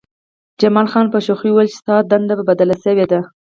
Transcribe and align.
جمال 0.61 0.87
خان 0.91 1.05
په 1.13 1.17
شوخۍ 1.25 1.49
وویل 1.51 1.69
چې 1.71 1.77
ستا 1.81 1.95
دنده 2.11 2.33
بدله 2.49 2.75
شوې 2.83 3.05
ده 3.11 3.19